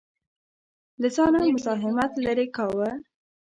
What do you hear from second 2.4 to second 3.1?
کاوه.